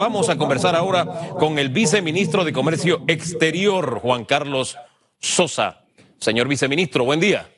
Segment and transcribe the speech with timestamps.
[0.00, 4.76] Vamos a conversar ahora con el viceministro de Comercio Exterior, Juan Carlos
[5.18, 5.80] Sosa.
[6.20, 7.48] Señor viceministro, buen día.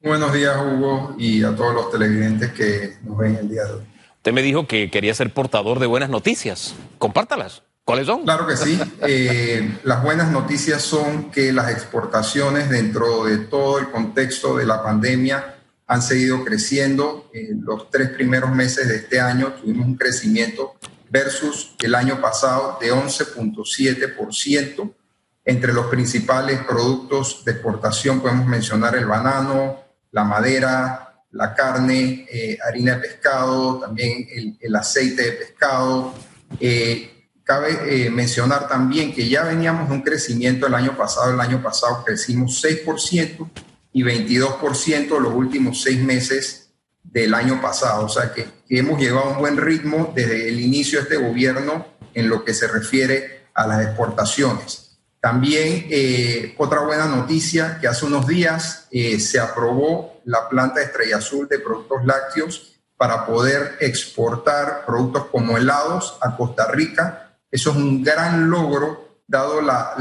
[0.00, 3.82] Buenos días, Hugo, y a todos los televidentes que nos ven el día de hoy.
[4.16, 6.74] Usted me dijo que quería ser portador de buenas noticias.
[6.96, 7.62] Compártalas.
[7.84, 8.22] ¿Cuáles son?
[8.22, 8.80] Claro que sí.
[9.06, 14.82] Eh, las buenas noticias son que las exportaciones dentro de todo el contexto de la
[14.82, 15.56] pandemia
[15.86, 17.28] han seguido creciendo.
[17.34, 20.76] En los tres primeros meses de este año tuvimos un crecimiento
[21.14, 24.92] versus el año pasado de 11.7%.
[25.44, 29.78] Entre los principales productos de exportación podemos mencionar el banano,
[30.10, 34.26] la madera, la carne, eh, harina de pescado, también
[34.60, 36.14] el, aceite de pescado.
[36.58, 41.32] Eh, cabe eh, mencionar también que ya veníamos de un crecimiento el año pasado.
[41.32, 43.48] El año pasado crecimos 6%
[43.92, 46.72] y 22% los últimos seis meses
[47.04, 48.06] del año pasado.
[48.06, 52.28] O sea que, hemos llevado un buen ritmo desde el inicio de este gobierno en
[52.28, 54.98] lo que se refiere a las exportaciones.
[55.20, 61.16] También eh, otra buena noticia, que hace unos días eh, se aprobó la planta Estrella
[61.16, 67.38] Azul de productos lácteos para poder exportar productos como helados a Costa Rica.
[67.50, 69.94] Eso es un gran logro dado la,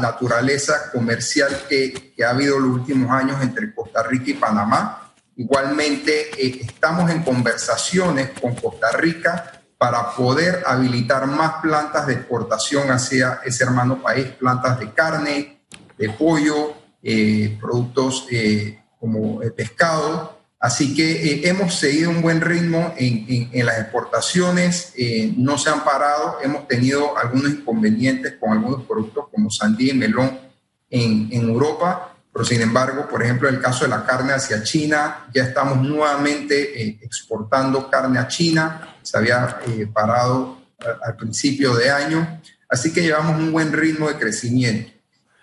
[0.00, 5.03] naturaleza comercial que, que ha habido los últimos años entre Costa Rica y Panamá
[5.36, 12.90] Igualmente, eh, estamos en conversaciones con Costa Rica para poder habilitar más plantas de exportación
[12.90, 15.60] hacia ese hermano país, plantas de carne,
[15.98, 20.38] de pollo, eh, productos eh, como el pescado.
[20.60, 24.94] Así que hemos seguido un buen ritmo en, en las exportaciones,
[25.36, 30.38] no se han parado, hemos tenido algunos inconvenientes con algunos productos como sandía y melón
[30.88, 35.28] en, en Europa, pero sin embargo, por ejemplo, el caso de la carne hacia China,
[35.32, 40.58] ya estamos nuevamente eh, exportando carne a China, se había eh, parado
[41.04, 44.90] al principio de año, así que llevamos un buen ritmo de crecimiento.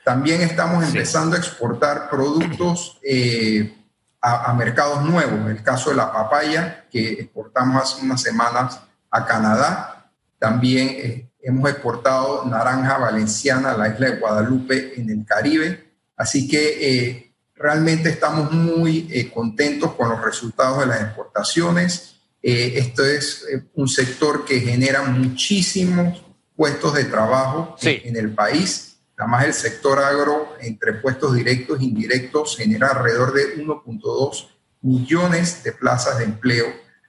[0.04, 3.74] También estamos empezando a exportar productos eh,
[4.20, 9.26] a, a, mercados nuevos, el caso de la papaya, que exportamos hace unas semanas a
[9.26, 15.91] Canadá, también hemos exportado naranja valenciana a la isla de Guadalupe en el Caribe,
[16.22, 22.18] Así que eh, realmente estamos muy eh, contentos con los resultados de las exportaciones.
[22.44, 23.44] Eh, esto es
[23.74, 26.22] un sector que genera muchísimos
[26.56, 28.98] puestos de trabajo en, el país.
[29.18, 34.48] Además, el sector agro, entre puestos directos e indirectos, genera alrededor de 1.2
[34.82, 36.68] millones de plazas de empleo.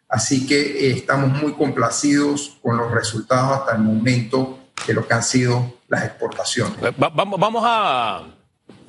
[0.08, 5.22] Así que estamos muy complacidos con los resultados hasta el momento de lo que han
[5.22, 6.78] sido las exportaciones.
[6.96, 8.38] Vamos, vamos a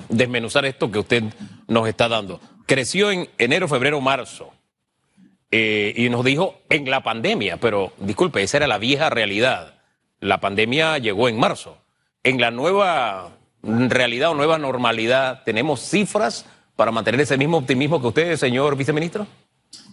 [0.08, 1.24] desmenuzar esto que usted
[1.68, 2.40] nos está dando.
[2.66, 4.52] Creció en enero, febrero, marzo.
[5.50, 9.74] Eh, y nos dijo en la pandemia, pero disculpe, esa era la vieja realidad.
[10.20, 11.78] La pandemia llegó en marzo.
[12.22, 13.30] En la nueva
[13.62, 16.44] realidad o nueva normalidad, ¿tenemos cifras
[16.76, 19.26] para mantener ese mismo optimismo que usted, señor viceministro?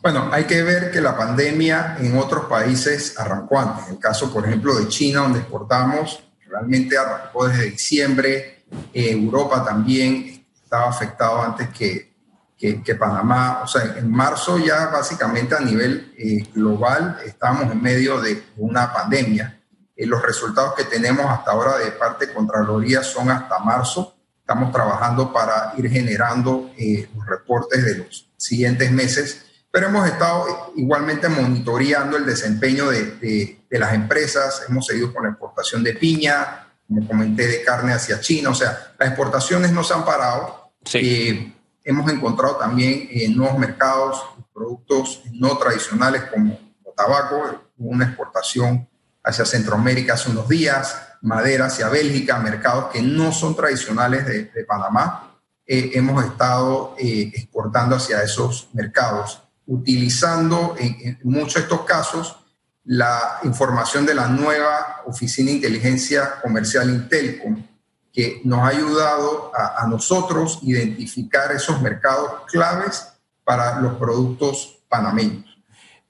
[0.01, 3.87] Bueno, hay que ver que la pandemia en otros países arrancó antes.
[3.87, 8.60] En el caso, por ejemplo, de China, donde exportamos, realmente arrancó desde diciembre
[8.93, 12.11] eh, Europa también estaba afectado antes que,
[12.57, 13.61] que, Panamá.
[13.63, 18.93] O sea, en marzo ya básicamente a nivel eh, global estamos en medio de una
[18.93, 19.61] pandemia.
[19.95, 24.15] Eh, los resultados que tenemos hasta ahora de parte de Contraloría son hasta marzo.
[24.39, 31.29] Estamos trabajando para ir generando los reportes de los siguientes meses, pero hemos estado igualmente
[31.29, 34.63] monitoreando el desempeño de, de, de las empresas.
[34.67, 38.49] Hemos seguido con la exportación de piña, como comenté, de carne hacia China.
[38.49, 40.73] O sea, las exportaciones no se han parado.
[40.93, 41.53] Eh,
[41.85, 44.21] hemos encontrado también eh, nuevos mercados,
[44.53, 48.87] productos no tradicionales como el tabaco, una exportación
[49.23, 55.37] hacia Centroamérica hace unos días, madera hacia Bélgica, mercados que no son tradicionales de, Panamá.
[55.65, 62.40] Eh, hemos estado exportando hacia esos mercados, utilizando en, en muchos de estos casos
[62.85, 67.63] la información de la nueva Oficina de Inteligencia Comercial Intelcom,
[68.11, 73.07] que nos ha ayudado a, nosotros identificar esos mercados claves
[73.43, 75.45] para los productos panameños.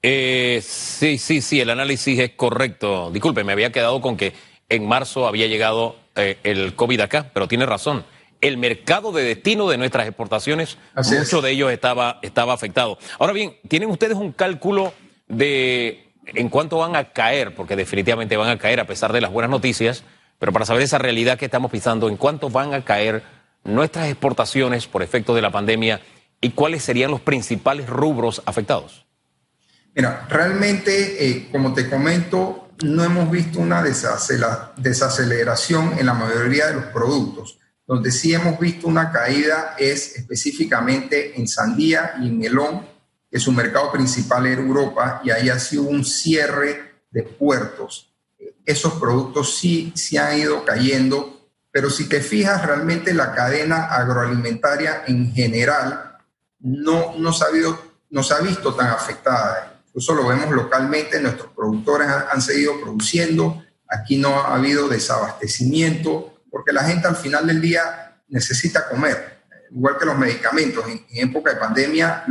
[0.02, 3.10] Eh, sí, sí, sí, el análisis es correcto.
[3.12, 4.32] Disculpe, me había quedado con que
[4.68, 8.04] en marzo había llegado eh, el COVID acá, pero tiene razón.
[8.40, 12.98] El mercado de destino de nuestras exportaciones, mucho de ellos estaba, estaba afectado.
[13.20, 14.92] Ahora bien, ¿tienen ustedes un cálculo
[15.28, 19.32] de en cuánto van a caer, porque definitivamente van a caer a pesar de las
[19.32, 20.04] buenas noticias,
[20.38, 23.22] pero para saber esa realidad que estamos pisando, en cuánto van a caer
[23.64, 26.00] nuestras exportaciones por efecto de la pandemia
[26.40, 29.06] y cuáles serían los principales rubros afectados.
[29.94, 36.74] Mira, realmente, eh, como te comento, no hemos visto una desaceleración en la mayoría de
[36.74, 37.58] los productos.
[37.86, 42.86] Donde sí hemos visto una caída es específicamente en sandía y melón,
[43.32, 48.12] que su mercado principal era Europa, y ahí ha sido un cierre de puertos.
[48.66, 55.04] Esos productos sí, sí han ido cayendo, pero si te fijas, realmente la cadena agroalimentaria
[55.06, 56.18] en general
[56.60, 57.48] no, no, se, ha
[58.10, 59.80] no se ha visto tan afectada.
[59.86, 66.72] Incluso lo vemos localmente, nuestros productores han, seguido produciendo, aquí no ha habido desabastecimiento, porque
[66.72, 69.38] la gente al final del día necesita comer,
[69.70, 70.84] igual que los medicamentos.
[70.86, 72.24] En, época de pandemia,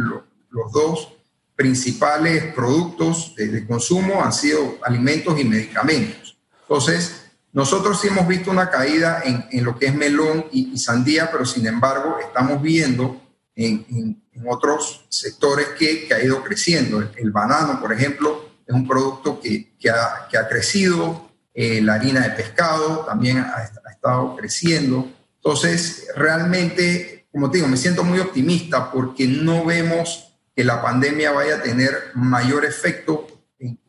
[0.52, 1.14] los dos
[1.56, 6.38] principales productos de, consumo han sido alimentos y medicamentos.
[6.64, 11.46] Entonces, nosotros sí hemos visto una caída en, lo que es melón y, sandía, pero
[11.46, 13.22] sin embargo estamos viendo
[13.56, 17.00] en, otros sectores que, ha ido creciendo.
[17.16, 22.22] El, banano, por ejemplo, es un producto que, ha, que ha, crecido, eh, la harina
[22.22, 25.08] de pescado también ha, estado creciendo.
[25.36, 31.32] Entonces, realmente, como te digo, me siento muy optimista porque no vemos que la pandemia
[31.32, 33.28] vaya a tener mayor efecto
[33.60, 33.80] en,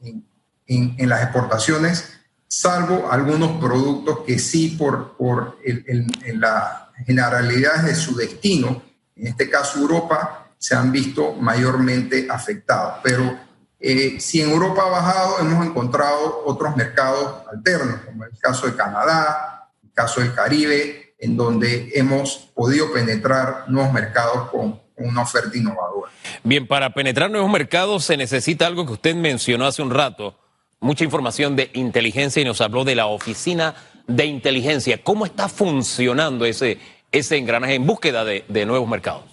[0.66, 2.12] en, las exportaciones,
[2.46, 6.06] salvo algunos productos que sí, por, por el,
[6.38, 8.82] la generalidad de su destino,
[9.16, 13.00] en este caso Europa, se han visto mayormente afectados.
[13.02, 13.38] Pero
[13.80, 18.76] eh, si en Europa ha bajado, hemos encontrado otros mercados alternos, como el caso de
[18.76, 26.10] Canadá, caso del Caribe, en donde hemos podido penetrar nuevos mercados con, una oferta innovadora.
[26.44, 30.38] Bien, para penetrar nuevos mercados se necesita algo que usted mencionó hace un rato,
[30.80, 33.74] mucha información de inteligencia y nos habló de la oficina
[34.06, 35.02] de inteligencia.
[35.02, 36.78] ¿Cómo está funcionando ese,
[37.10, 39.24] ese engranaje en búsqueda de, nuevos mercados?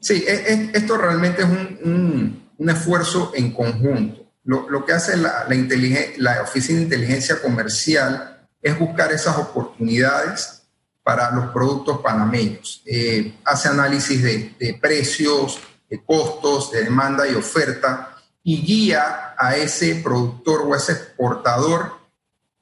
[0.00, 4.24] Sí, esto realmente es un, esfuerzo en conjunto.
[4.44, 5.46] Lo, que hace la,
[6.16, 10.57] la Oficina de Inteligencia Comercial es buscar esas oportunidades
[11.02, 12.82] para los productos panameños.
[12.84, 15.58] Eh, hace análisis de, precios,
[15.88, 21.98] de costos, de demanda y oferta y guía a ese productor o ese exportador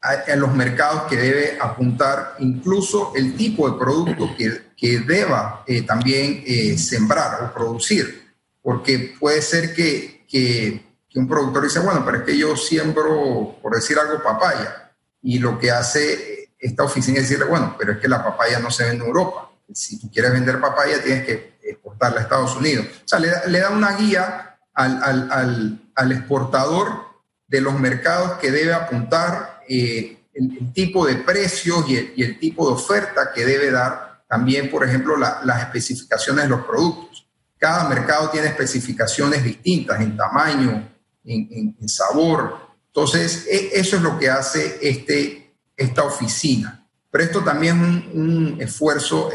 [0.01, 5.83] a, los mercados que debe apuntar, incluso el tipo de producto que, que deba eh,
[5.83, 8.25] también eh, sembrar o producir.
[8.63, 13.57] Porque puede ser que, que, que un productor dice, bueno, pero es que yo siembro,
[13.61, 14.93] por decir algo, papaya
[15.23, 18.71] y lo que hace esta oficina es decirle, bueno, pero es que la papaya no
[18.71, 19.51] se vende en Europa.
[19.73, 22.87] Si tú quieres vender papaya, tienes que exportarla a Estados Unidos.
[23.05, 27.07] O sea, le da, una guía al, exportador
[27.49, 32.75] de los mercados que debe apuntar, eh, el, tipo de precios y el, tipo de
[32.75, 34.25] oferta que debe dar.
[34.29, 37.27] También, por ejemplo, las especificaciones de los productos.
[37.59, 40.89] Cada mercado tiene especificaciones distintas en tamaño,
[41.25, 42.67] en sabor,
[42.97, 45.46] entonces, e, eso es lo que hace este,
[45.77, 46.87] esta oficina.
[47.11, 47.77] Pero esto también
[48.09, 49.31] es un, esfuerzo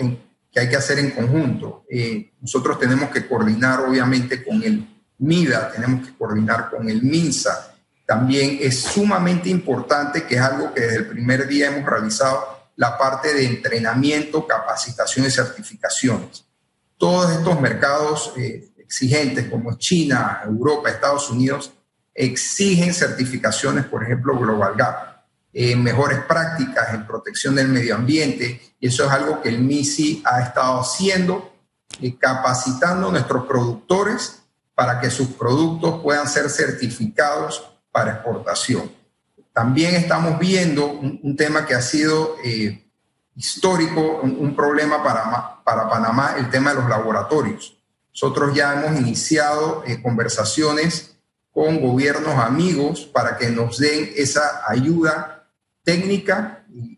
[0.51, 1.85] que hay que hacer en conjunto.
[1.89, 4.87] Eh, nosotros tenemos que coordinar, obviamente, con el
[5.21, 7.75] MIDA, tenemos que coordinar con el MINSA.
[8.05, 12.97] También es sumamente importante, que es algo que desde el primer día hemos realizado, la
[12.97, 16.45] parte de entrenamiento, capacitación y certificaciones.
[16.97, 21.71] Todos estos mercados eh, exigentes como China, Europa, Estados Unidos,
[22.13, 25.10] exigen certificaciones, por ejemplo, Global Gap,
[25.53, 30.23] eh, mejores prácticas en protección del medio ambiente, y eso es algo que el MISI
[30.25, 31.53] ha estado haciendo,
[31.99, 34.43] eh, capacitando a nuestros productores
[34.73, 38.89] para que sus productos puedan ser certificados para exportación.
[39.51, 42.89] También estamos viendo un, tema que ha sido eh,
[43.35, 47.77] histórico, un, problema para, para Panamá, el tema de los laboratorios.
[48.13, 51.17] Nosotros ya hemos iniciado conversaciones
[51.51, 55.40] con gobiernos amigos para que nos den esa ayuda
[55.91, 56.97] técnica en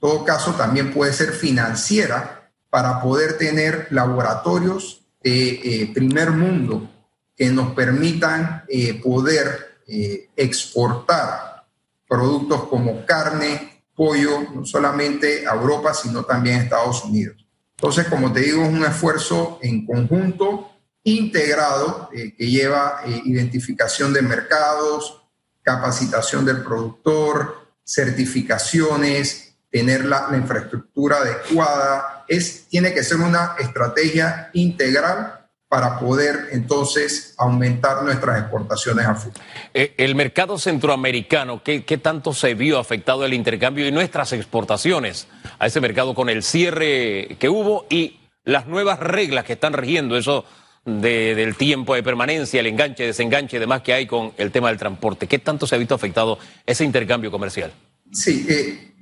[0.00, 6.90] todo caso también puede ser financiera para poder tener laboratorios de eh, primer mundo
[7.36, 11.64] que nos permitan eh, poder eh, exportar
[12.08, 17.46] productos como carne, pollo, no solamente a Europa, sino también a Estados Unidos.
[17.76, 20.72] Entonces, como te digo, es un esfuerzo en conjunto
[21.04, 25.22] integrado que lleva identificación de mercados,
[25.62, 32.24] capacitación del productor, certificaciones, tener la, infraestructura adecuada.
[32.28, 39.44] Es, tiene que ser una estrategia integral para poder entonces aumentar nuestras exportaciones a futuro.
[39.74, 45.26] Eh, el mercado centroamericano, ¿qué, ¿qué, tanto se vio afectado el intercambio y nuestras exportaciones
[45.58, 50.16] a ese mercado con el cierre que hubo y las nuevas reglas que están rigiendo
[50.16, 50.44] eso
[50.86, 54.78] del tiempo de permanencia, el enganche, desenganche y demás que hay con el tema del
[54.78, 55.26] transporte.
[55.26, 57.72] ¿Qué tanto se ha visto afectado ese intercambio comercial?
[58.12, 58.94] Sí, eh,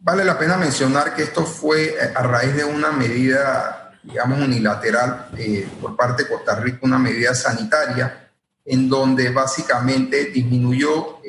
[0.00, 5.28] vale la pena mencionar que esto fue eh, a raíz de una medida, digamos, unilateral
[5.36, 8.30] eh, por parte de Costa Rica, una medida sanitaria,
[8.64, 11.20] en donde básicamente disminuyó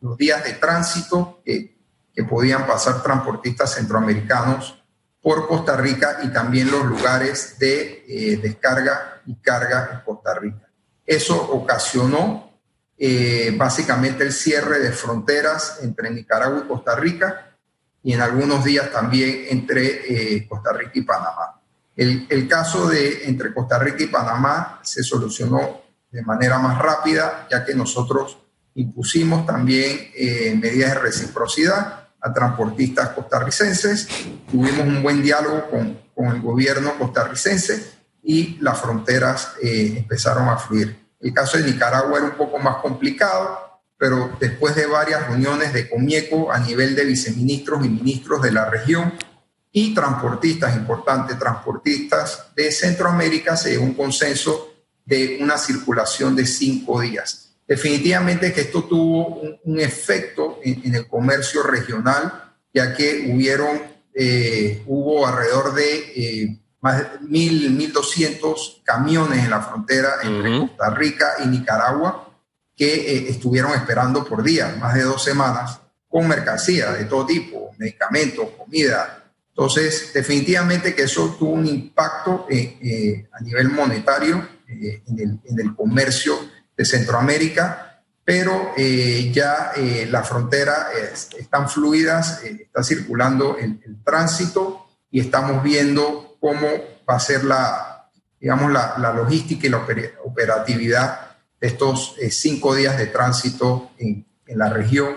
[0.00, 4.84] los días de tránsito que podían pasar transportistas centroamericanos
[5.24, 10.68] por Costa Rica y también los lugares de eh, descarga y carga en Costa Rica.
[11.06, 12.52] Eso ocasionó
[12.96, 17.56] eh, básicamente el cierre de fronteras entre Nicaragua y Costa Rica
[18.02, 21.60] y en algunos días también entre eh, Costa Rica y Panamá.
[21.96, 27.46] El, el, caso de entre Costa Rica y Panamá se solucionó de manera más rápida,
[27.50, 28.38] ya que nosotros
[28.74, 30.10] impusimos también
[30.60, 34.08] medidas de reciprocidad a transportistas costarricenses,
[34.50, 37.93] tuvimos un buen diálogo con, con el gobierno costarricense
[38.24, 40.96] y las fronteras eh, empezaron a fluir.
[41.20, 45.88] El caso de Nicaragua era un poco más complicado, pero después de varias reuniones de
[45.88, 49.14] COMIECO a nivel de viceministros y ministros de la región
[49.70, 57.00] y transportistas, importantes transportistas de Centroamérica, se llegó un consenso de una circulación de cinco
[57.00, 57.56] días.
[57.66, 63.80] Definitivamente que esto tuvo un, efecto en, el comercio regional, ya que hubieron,
[64.14, 71.26] eh, hubo alrededor de eh, más de 1.200 camiones en la frontera entre Costa Rica
[71.42, 72.30] y Nicaragua
[72.76, 77.70] que eh, estuvieron esperando por día, más de dos semanas, con mercancía de todo tipo,
[77.78, 79.24] medicamentos, comida.
[79.48, 86.38] Entonces, definitivamente que eso tuvo un impacto a nivel monetario en el, en el comercio
[86.76, 90.86] de Centroamérica, pero eh, ya eh, las fronteras
[91.38, 96.68] están fluidas, eh, está circulando el, tránsito y estamos viendo cómo
[97.08, 99.82] va a ser la, digamos, la, la logística y la
[100.24, 105.14] operatividad de estos cinco días de tránsito en, en la región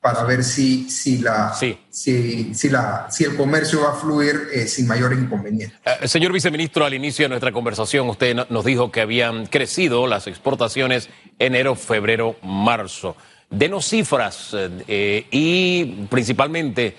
[0.00, 4.68] para ver si, si, la, Si, si, la, si el comercio va a fluir eh,
[4.68, 5.76] sin mayores inconvenientes.
[5.84, 10.28] Eh, señor viceministro, al inicio de nuestra conversación usted nos dijo que habían crecido las
[10.28, 11.08] exportaciones
[11.40, 13.16] enero, febrero, marzo.
[13.50, 16.96] Denos cifras eh, y principalmente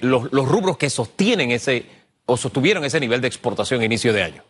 [0.00, 1.95] los, los rubros que sostienen ese
[2.26, 4.44] o sostuvieron ese nivel de exportación a inicio de año.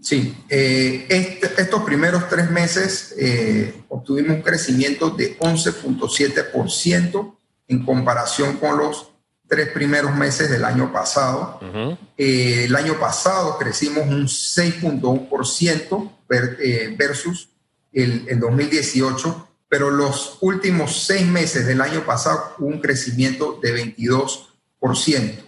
[0.00, 7.34] Sí, eh, este, estos primeros tres meses eh, obtuvimos un crecimiento de 11.7%
[7.66, 9.10] en comparación con los
[9.48, 11.58] tres primeros meses del año pasado.
[12.16, 16.12] Eh, el año pasado crecimos un 6.1%
[16.96, 17.48] versus
[17.92, 23.96] el, el 2018, pero los últimos seis meses del año pasado hubo un crecimiento de
[23.96, 25.47] 22%.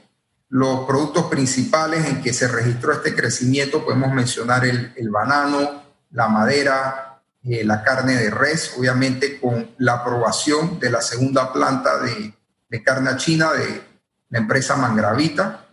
[0.51, 7.23] Los productos principales en que se registró este crecimiento podemos mencionar el, banano, la madera,
[7.45, 13.17] eh, la carne de res, obviamente con la aprobación de la segunda planta de, carne
[13.17, 13.81] china de
[14.29, 15.67] la empresa Mangravita,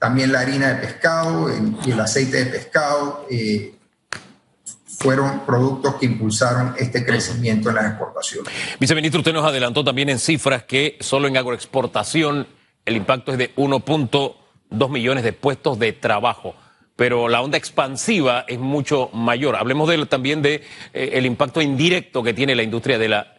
[0.00, 1.48] también la harina de pescado
[1.84, 3.76] y el aceite de pescado eh,
[4.98, 8.52] fueron productos que impulsaron este crecimiento en las exportaciones.
[8.80, 12.57] Viceministro, usted nos adelantó también en cifras que solo en agroexportación
[12.88, 16.54] el impacto es de 1.2 millones de puestos de trabajo,
[16.96, 19.56] pero la onda expansiva es mucho mayor.
[19.56, 23.34] Hablemos también de eh, el impacto indirecto que tiene la industria de la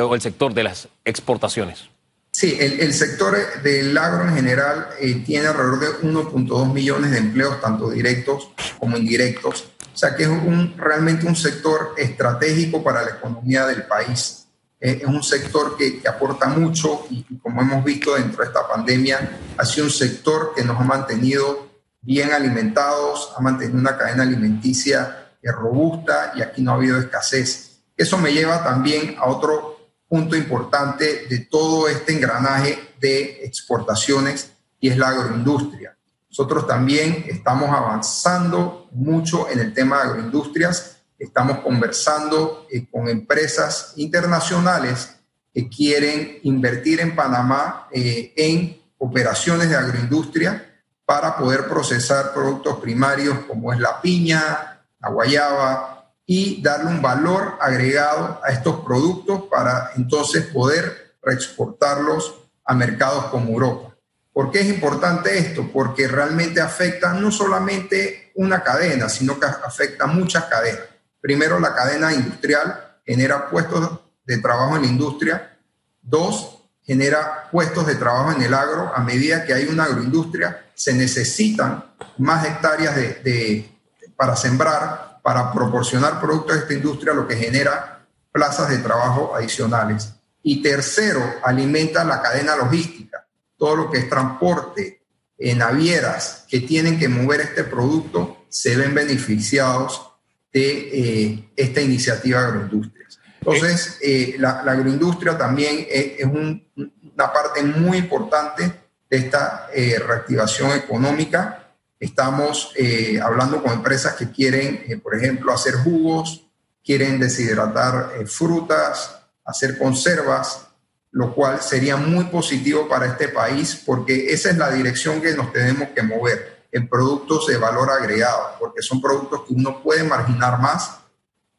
[0.00, 1.90] o el sector de las exportaciones.
[2.30, 7.60] Sí, el, sector del agro en general eh, tiene alrededor de 1.2 millones de empleos,
[7.60, 9.66] tanto directos como indirectos.
[9.92, 14.41] O sea que es un, realmente un sector estratégico para la economía del país
[14.82, 19.64] es un sector que, aporta mucho y, como hemos visto dentro de esta pandemia, ha
[19.64, 21.68] sido un sector que nos ha mantenido
[22.00, 25.18] bien alimentados, ha mantenido una cadena alimenticia
[25.50, 27.80] robusta y aquí no ha habido escasez.
[27.96, 34.88] Eso me lleva también a otro punto importante de todo este engranaje de exportaciones y
[34.88, 35.96] es la agroindustria.
[36.28, 43.92] Nosotros también estamos avanzando mucho en el tema de agroindustrias Estamos conversando eh, con empresas
[43.94, 45.14] internacionales
[45.54, 53.38] que quieren invertir en Panamá eh, en operaciones de agroindustria para poder procesar productos primarios
[53.46, 59.92] como es la piña, la guayaba y darle un valor agregado a estos productos para
[59.94, 63.96] entonces poder reexportarlos a mercados como Europa.
[64.32, 65.70] ¿Por qué es importante esto?
[65.72, 70.91] Porque realmente afecta no solamente una cadena, sino que afecta muchas cadenas.
[71.22, 75.56] Primero, la cadena industrial genera puestos de trabajo en la industria.
[76.02, 78.92] Dos, genera puestos de trabajo en el agro.
[78.94, 81.84] A medida que hay una agroindustria, se necesitan
[82.18, 83.70] más hectáreas de,
[84.16, 90.14] para sembrar para proporcionar productos de esta industria, lo que genera plazas de trabajo adicionales.
[90.42, 93.24] Y tercero, alimenta la cadena logística,
[93.56, 95.02] todo lo que es transporte,
[95.38, 100.11] en navieras que tienen que mover este producto se ven beneficiados
[100.52, 103.06] de eh, esta iniciativa agroindustria.
[103.40, 108.72] Entonces, eh, la, agroindustria también es, una parte muy importante
[109.10, 111.58] de esta eh, reactivación económica.
[111.98, 112.74] Estamos
[113.22, 116.48] hablando con empresas que quieren, por ejemplo, hacer jugos,
[116.84, 120.66] quieren deshidratar frutas, hacer conservas,
[121.12, 125.52] lo cual sería muy positivo para este país porque esa es la dirección que nos
[125.52, 130.58] tenemos que mover en productos de valor agregado, porque son productos que uno puede marginar
[130.60, 130.98] más,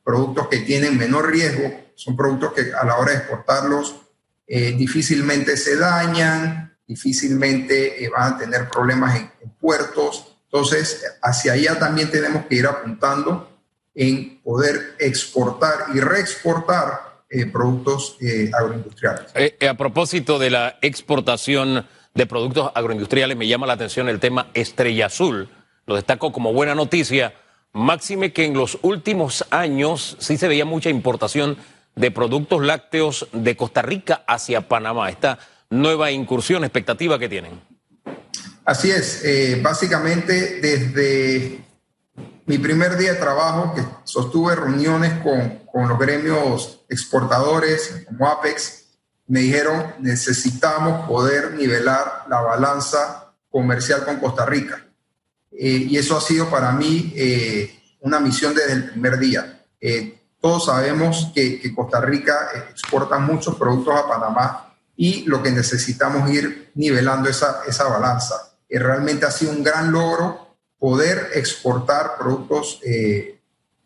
[0.03, 3.95] productos que tienen menor riesgo, son productos que a la hora de exportarlos
[4.47, 10.35] eh, difícilmente se dañan, difícilmente eh, van a tener problemas en, en puertos.
[10.45, 13.49] Entonces, hacia allá también tenemos que ir apuntando
[13.95, 19.31] en poder exportar y reexportar eh, productos eh, agroindustriales.
[19.33, 24.47] Eh, a propósito de la exportación de productos agroindustriales, me llama la atención el tema
[24.53, 25.49] Estrella Azul.
[25.85, 27.33] Lo destaco como buena noticia.
[27.73, 31.57] Máxime que en los últimos años sí se veía mucha importación
[31.95, 35.09] de productos lácteos de Costa Rica hacia Panamá.
[35.09, 35.39] Esta
[35.69, 37.61] nueva incursión, expectativa que tienen.
[38.65, 39.23] Así es,
[39.61, 41.65] básicamente desde
[42.45, 48.82] mi primer día de trabajo, que sostuve reuniones con, con los gremios exportadores como Apex,
[49.27, 54.85] me dijeron necesitamos poder nivelar la balanza comercial con Costa Rica.
[55.51, 59.65] Eh, y eso ha sido para mí eh, una misión desde el primer día.
[59.79, 65.51] Eh, todos sabemos que, que, Costa Rica exporta muchos productos a Panamá y lo que
[65.51, 68.35] necesitamos es ir nivelando esa, esa balanza.
[68.69, 73.39] realmente ha sido un gran logro poder exportar productos eh,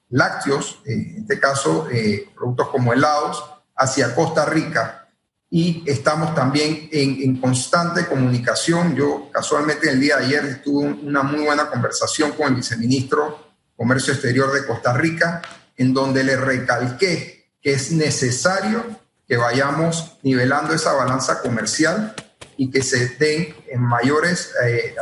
[0.10, 3.44] lácteos, eh, en este caso eh, productos como helados,
[3.76, 5.07] hacia Costa Rica.
[5.50, 8.96] Y estamos también en, constante comunicación.
[8.96, 14.14] Yo casualmente el día de ayer tuve una muy buena conversación con el viceministro Comercio
[14.14, 15.42] Exterior de Costa Rica,
[15.78, 18.84] en donde le recalqué que es necesario
[19.28, 22.14] que vayamos nivelando esa balanza comercial
[22.58, 24.54] y que se den en mayores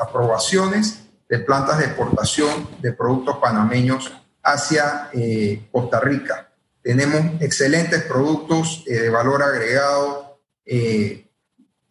[0.02, 4.12] aprobaciones de plantas de exportación de productos panameños
[4.44, 6.52] hacia eh, Costa Rica.
[6.84, 10.25] Tenemos excelentes productos eh, de valor agregado,
[10.66, 11.28] eh,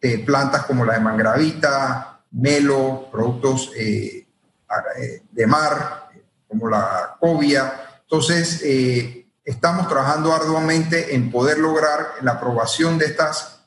[0.01, 6.09] de plantas como la de Mangravita, Melo, productos de mar,
[6.47, 7.73] como la cobia.
[8.01, 8.61] Entonces,
[9.43, 13.61] estamos trabajando arduamente en poder lograr la aprobación de estas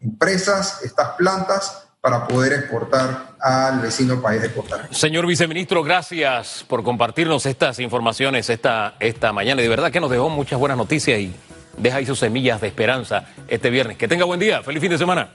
[0.00, 4.94] empresas, estas plantas, para poder exportar al vecino país de Costa Rica.
[4.94, 9.60] Señor viceministro, gracias por compartirnos estas informaciones esta, esta mañana.
[9.60, 11.34] Y de verdad que nos dejó muchas buenas noticias y
[11.76, 13.96] deja ahí sus semillas de esperanza este viernes.
[13.96, 15.28] Que tenga buen día, feliz fin de semana.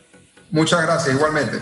[0.51, 1.59] Muchas gracias, igualmente.